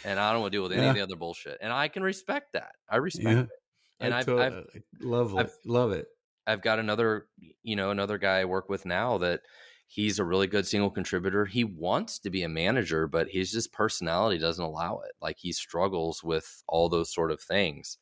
[0.05, 0.89] and i don't want to deal with any yeah.
[0.89, 3.43] of the other bullshit and i can respect that i respect yeah.
[3.43, 3.49] it
[3.99, 4.65] and I I've, I've,
[4.99, 6.07] love it I've, love it
[6.47, 7.27] i've got another
[7.63, 9.41] you know another guy i work with now that
[9.93, 11.45] he's a really good single contributor.
[11.45, 15.11] He wants to be a manager, but his just personality doesn't allow it.
[15.21, 17.99] Like he struggles with all those sort of things.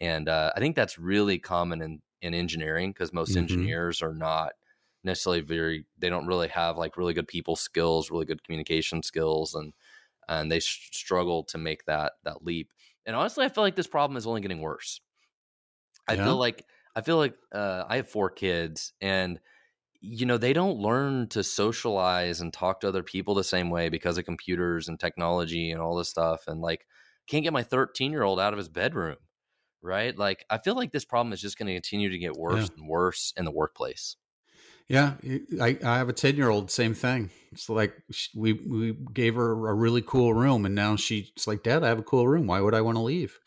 [0.00, 3.40] And uh, I think that's really common in, in engineering because most mm-hmm.
[3.40, 4.52] engineers are not
[5.04, 9.54] necessarily very, they don't really have like really good people skills, really good communication skills.
[9.54, 9.74] And,
[10.28, 12.70] and they sh- struggle to make that, that leap.
[13.04, 15.00] And honestly, I feel like this problem is only getting worse.
[16.08, 16.24] I yeah.
[16.24, 19.38] feel like, I feel like uh, I have four kids and
[20.00, 23.88] you know they don't learn to socialize and talk to other people the same way
[23.88, 26.86] because of computers and technology and all this stuff and like
[27.26, 29.16] can't get my 13 year old out of his bedroom
[29.82, 32.68] right like i feel like this problem is just going to continue to get worse
[32.68, 32.76] yeah.
[32.76, 34.16] and worse in the workplace
[34.88, 35.14] yeah
[35.60, 37.94] i, I have a 10 year old same thing it's like
[38.34, 41.98] we we gave her a really cool room and now she's like dad i have
[41.98, 43.38] a cool room why would i want to leave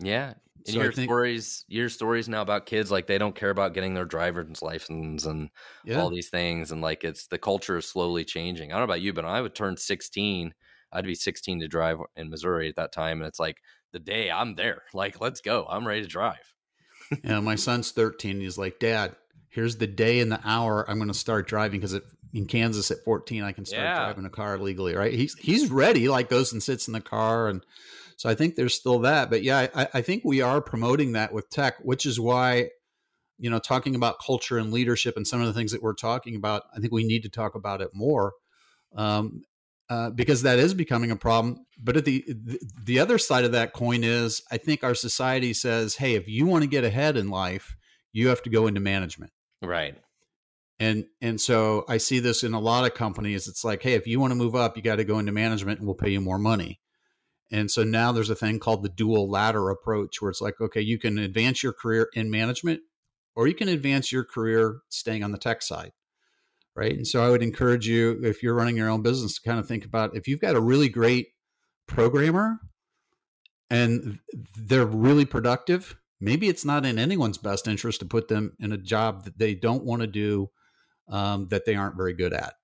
[0.00, 0.34] yeah
[0.66, 3.50] and so you hear think, stories, your stories now about kids like they don't care
[3.50, 5.50] about getting their driver's license and
[5.84, 6.00] yeah.
[6.00, 8.70] all these things, and like it's the culture is slowly changing.
[8.72, 10.54] I don't know about you, but I would turn sixteen.
[10.90, 13.58] I'd be sixteen to drive in Missouri at that time, and it's like
[13.92, 16.54] the day I'm there, like let's go, I'm ready to drive.
[17.22, 18.40] yeah, my son's thirteen.
[18.40, 19.16] He's like, Dad,
[19.54, 21.98] here's the day and the hour I'm going to start driving because
[22.32, 24.04] in Kansas at 14 I can start yeah.
[24.04, 25.12] driving a car legally, right?
[25.12, 27.62] He's he's ready, like goes and sits in the car and
[28.16, 29.30] so I think there's still that.
[29.30, 32.70] But yeah, I, I think we are promoting that with tech, which is why,
[33.38, 36.36] you know, talking about culture and leadership and some of the things that we're talking
[36.36, 38.32] about, I think we need to talk about it more.
[38.94, 39.42] Um,
[39.90, 41.66] uh, because that is becoming a problem.
[41.78, 45.52] But at the, the the other side of that coin is, I think our society
[45.52, 47.76] says, "Hey, if you want to get ahead in life,
[48.10, 49.30] you have to go into management."
[49.64, 49.96] Right.
[50.78, 53.46] And and so I see this in a lot of companies.
[53.48, 55.78] It's like, hey, if you want to move up, you got to go into management,
[55.78, 56.80] and we'll pay you more money.
[57.50, 60.80] And so now there's a thing called the dual ladder approach where it's like, okay,
[60.80, 62.80] you can advance your career in management
[63.36, 65.92] or you can advance your career staying on the tech side.
[66.74, 66.96] Right.
[66.96, 69.68] And so I would encourage you, if you're running your own business, to kind of
[69.68, 71.28] think about if you've got a really great
[71.86, 72.58] programmer
[73.70, 74.18] and
[74.56, 78.78] they're really productive, maybe it's not in anyone's best interest to put them in a
[78.78, 80.48] job that they don't want to do
[81.08, 82.54] um, that they aren't very good at.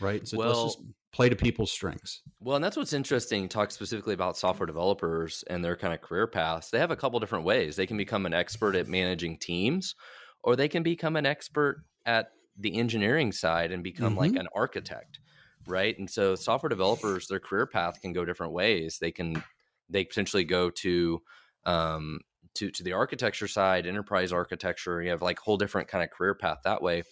[0.00, 0.26] Right.
[0.26, 2.22] So well, let's just play to people's strengths.
[2.40, 3.48] Well, and that's what's interesting.
[3.48, 6.70] Talk specifically about software developers and their kind of career paths.
[6.70, 7.76] They have a couple different ways.
[7.76, 9.94] They can become an expert at managing teams,
[10.44, 14.20] or they can become an expert at the engineering side and become mm-hmm.
[14.20, 15.18] like an architect,
[15.66, 15.98] right?
[15.98, 18.98] And so, software developers, their career path can go different ways.
[19.00, 19.42] They can
[19.88, 21.20] they potentially go to
[21.64, 22.20] um,
[22.54, 25.02] to to the architecture side, enterprise architecture.
[25.02, 27.02] You have like whole different kind of career path that way.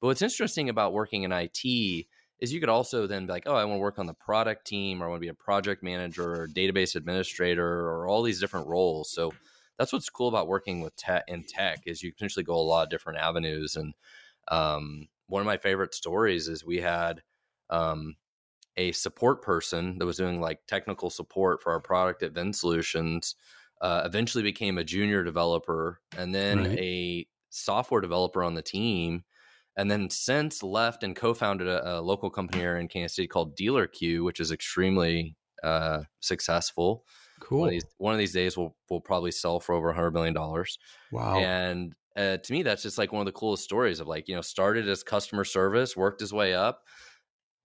[0.00, 2.06] But what's interesting about working in IT
[2.40, 4.66] is you could also then be like, oh, I want to work on the product
[4.66, 8.40] team or I want to be a project manager or database administrator or all these
[8.40, 9.10] different roles.
[9.10, 9.32] So
[9.78, 12.84] that's what's cool about working with tech in tech is you potentially go a lot
[12.84, 13.76] of different avenues.
[13.76, 13.94] And
[14.48, 17.22] um, one of my favorite stories is we had
[17.70, 18.14] um,
[18.76, 23.34] a support person that was doing like technical support for our product at VinSolutions.
[23.80, 26.78] Uh, eventually became a junior developer and then right.
[26.78, 29.22] a software developer on the team
[29.78, 33.56] and then since left and co-founded a, a, local company here in Kansas City called
[33.56, 37.04] DealerQ, which is extremely uh, successful.
[37.40, 37.60] Cool.
[37.60, 40.12] One of, these, one of these days, we'll we'll probably sell for over a hundred
[40.12, 40.78] million dollars.
[41.12, 41.38] Wow!
[41.38, 44.34] And uh, to me, that's just like one of the coolest stories of like you
[44.34, 46.82] know started as customer service, worked his way up,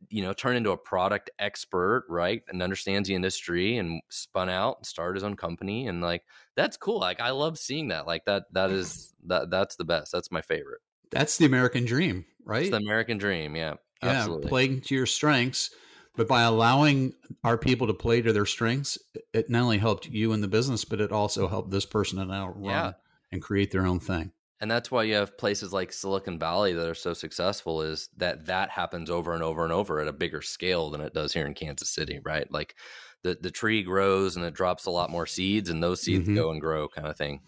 [0.10, 4.78] you know, turned into a product expert, right, and understands the industry, and spun out
[4.78, 6.24] and started his own company, and like
[6.56, 7.00] that's cool.
[7.00, 8.08] Like I love seeing that.
[8.08, 10.12] Like that that is that that's the best.
[10.12, 10.82] That's my favorite.
[11.12, 12.62] That's the American dream, right?
[12.64, 13.76] It's the American dream, yeah.
[14.02, 14.46] Absolutely.
[14.46, 15.70] Yeah, playing to your strengths.
[16.16, 19.00] But by allowing our people to play to their strengths,
[19.34, 22.26] it not only helped you in the business, but it also helped this person to
[22.26, 22.92] now run Yeah.
[23.32, 24.32] and create their own thing.
[24.64, 28.46] And that's why you have places like Silicon Valley that are so successful is that
[28.46, 31.46] that happens over and over and over at a bigger scale than it does here
[31.46, 32.50] in Kansas City, right?
[32.50, 32.78] Like
[33.24, 36.36] the the tree grows and it drops a lot more seeds, and those seeds Mhm.
[36.38, 37.42] go and grow, kind of thing.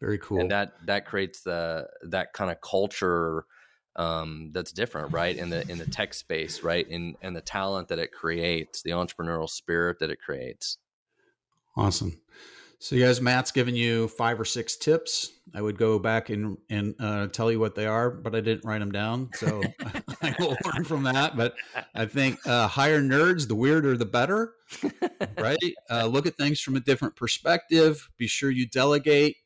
[0.00, 0.40] Very cool.
[0.40, 3.44] and that that creates the that kind of culture
[3.96, 5.36] um, that's different, right?
[5.36, 6.86] In the in the tech space, right?
[6.88, 10.78] In and the talent that it creates, the entrepreneurial spirit that it creates.
[11.76, 12.20] Awesome.
[12.78, 15.32] So, you guys, Matt's given you five or six tips.
[15.54, 18.64] I would go back and and uh, tell you what they are, but I didn't
[18.64, 19.62] write them down, so
[20.22, 21.36] I will learn from that.
[21.36, 21.54] But
[21.94, 23.48] I think uh, hire nerds.
[23.48, 24.52] The weirder, the better.
[25.38, 25.56] Right?
[25.88, 28.10] Uh, look at things from a different perspective.
[28.18, 29.36] Be sure you delegate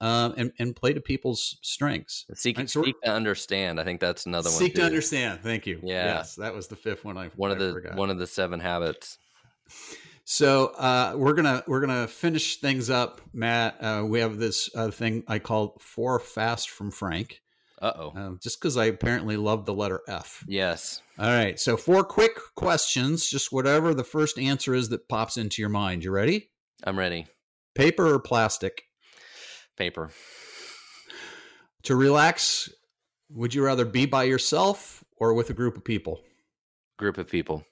[0.00, 2.26] um, and and play to people's strengths.
[2.34, 3.80] Seek, Right, so seek to understand.
[3.80, 4.58] I think that's another one.
[4.58, 5.40] Seek to understand.
[5.42, 5.80] Thank you.
[5.82, 6.16] Yeah.
[6.16, 7.16] Yes, that was the fifth one.
[7.16, 7.96] I One of I the forgot.
[7.96, 9.18] one of the seven habits.
[10.28, 13.76] So uh, we're gonna we're gonna finish things up, Matt.
[13.80, 17.40] Uh, we have this uh, thing I call four fast from Frank,
[17.80, 18.12] Uh oh.
[18.16, 20.42] um, just because I apparently love the letter F.
[20.48, 21.00] Yes.
[21.16, 25.62] All right, so four quick questions, just whatever the first answer is that pops into
[25.62, 26.02] your mind.
[26.02, 26.50] You ready?
[26.82, 27.28] I'm ready.
[27.76, 28.82] Paper or plastic?
[29.76, 30.10] Paper.
[31.84, 32.68] To relax,
[33.30, 36.20] would you rather be by yourself or with a group of people?
[36.98, 37.64] Group of people.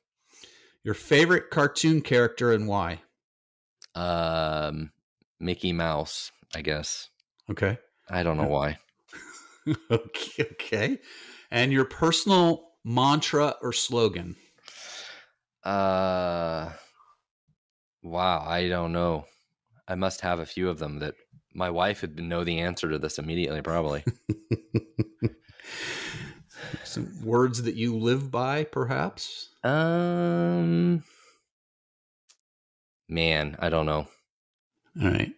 [0.85, 3.01] Your favorite cartoon character and why?
[3.95, 4.93] Um,
[5.41, 6.31] Mickey Mouse.
[6.55, 7.09] I guess.
[7.51, 7.79] Okay.
[8.09, 8.79] I don't know why.
[9.91, 10.47] okay.
[10.53, 10.99] Okay.
[11.51, 14.37] And your personal mantra or slogan?
[15.65, 16.71] Uh,
[18.03, 18.45] wow.
[18.47, 19.25] I don't know.
[19.89, 21.15] I must have a few of them that
[21.55, 24.05] my wife would know the answer to this immediately, probably.
[26.95, 29.49] Some words that you live by, perhaps?
[29.65, 31.03] um,
[33.09, 34.07] man, I don't know.
[35.03, 35.35] All right.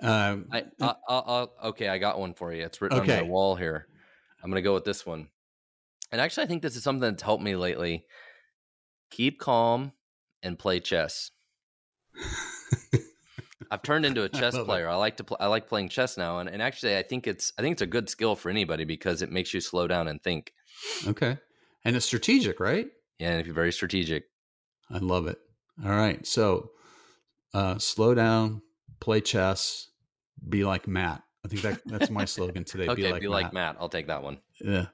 [0.00, 2.62] Um, I, I, I, I'll, okay, I got one for you.
[2.64, 3.16] It's written on Okay.
[3.16, 3.86] my wall here.
[4.42, 5.30] I'm gonna go with this one.
[6.12, 8.06] And actually, I think this is something that's helped me lately.
[9.10, 9.92] Keep calm
[10.42, 11.30] and play chess.
[13.70, 14.64] I've turned into a chess it.
[14.64, 14.88] player.
[14.88, 15.36] I like to play.
[15.40, 17.86] I like playing chess now, and, and actually, I think it's I think it's a
[17.86, 20.52] good skill for anybody because it makes you slow down and think.
[21.06, 21.38] okay.
[21.84, 22.88] And it's strategic, right?
[23.18, 24.24] Yeah, and if you're very strategic,
[24.90, 25.38] I love it.
[25.84, 26.26] All right.
[26.26, 26.70] So
[27.54, 28.62] uh, slow down,
[29.00, 29.88] play chess,
[30.48, 31.22] be like Matt.
[31.44, 32.88] I think that that's my slogan today.
[32.88, 33.76] okay, be like Matt.
[33.78, 34.38] I'll take that one.
[34.60, 34.86] Yeah.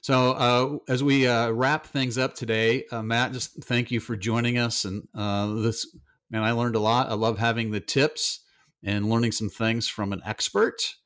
[0.00, 4.16] So uh, as we uh, wrap things up today, uh, Matt, just thank you for
[4.16, 4.84] joining us.
[4.84, 5.86] And uh, this,
[6.30, 7.08] man, I learned a lot.
[7.08, 8.40] I love having the tips
[8.82, 10.96] and learning some things from an expert.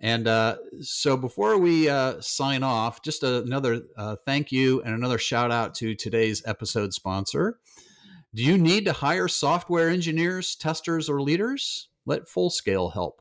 [0.00, 5.18] And uh, so before we uh, sign off, just another uh, thank you and another
[5.18, 7.60] shout out to today's episode sponsor.
[8.34, 11.88] Do you need to hire software engineers, testers, or leaders?
[12.04, 13.20] Let Full Scale help.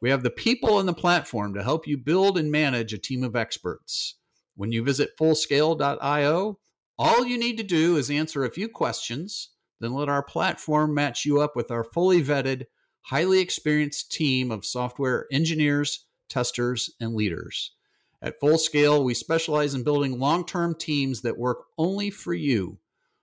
[0.00, 3.24] We have the people and the platform to help you build and manage a team
[3.24, 4.16] of experts.
[4.54, 6.58] When you visit fullscale.io,
[6.98, 9.50] all you need to do is answer a few questions,
[9.80, 12.66] then let our platform match you up with our fully vetted,
[13.02, 17.72] highly experienced team of software engineers, testers, and leaders.
[18.20, 22.78] At Full Scale, we specialize in building long term teams that work only for you.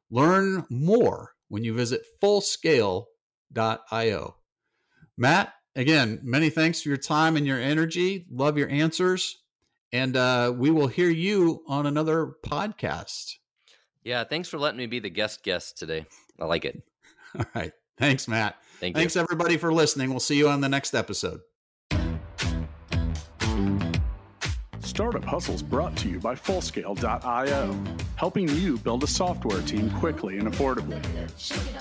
[0.10, 3.06] Learn more when you visit fullscale.io.
[5.18, 8.26] Matt, again, many thanks for your time and your energy.
[8.32, 9.42] Love your answers.
[9.92, 13.36] And uh, we will hear you on another podcast.
[14.04, 16.06] Yeah, thanks for letting me be the guest guest today.
[16.40, 16.82] I like it.
[17.38, 17.72] All right.
[17.98, 18.58] Thanks, Matt.
[18.80, 19.22] Thank Thanks, you.
[19.22, 20.10] everybody, for listening.
[20.10, 21.42] We'll see you on the next episode.
[24.80, 27.78] Startup Hustles brought to you by Fullscale.io,
[28.16, 31.04] helping you build a software team quickly and affordably.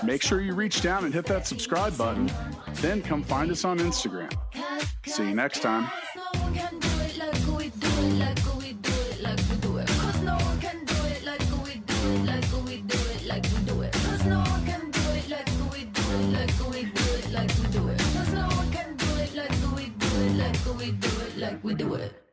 [0.03, 2.29] Make sure you reach down and hit that subscribe button,
[2.75, 4.33] then come find us on Instagram.
[5.05, 5.89] See you next time.
[6.15, 8.35] No one can
[21.37, 22.24] like we do it.